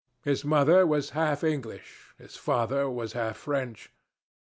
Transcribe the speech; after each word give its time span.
His 0.23 0.43
mother 0.43 0.83
was 0.87 1.11
half 1.11 1.43
English, 1.43 2.15
his 2.17 2.35
father 2.35 2.89
was 2.89 3.13
half 3.13 3.37
French. 3.37 3.91